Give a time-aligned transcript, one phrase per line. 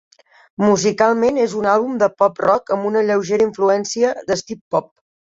[0.61, 4.89] Musicalment, és un àlbum de pop rock amb una lleugera influència del "synthpop".